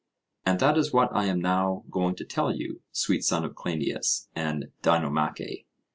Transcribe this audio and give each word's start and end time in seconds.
And 0.47 0.59
that 0.59 0.79
is 0.79 0.91
what 0.91 1.15
I 1.15 1.25
am 1.25 1.39
now 1.39 1.83
going 1.91 2.15
to 2.15 2.25
tell 2.25 2.55
you, 2.55 2.81
sweet 2.91 3.23
son 3.23 3.45
of 3.45 3.53
Cleinias 3.53 4.29
and 4.35 4.71
Dinomache. 4.81 5.67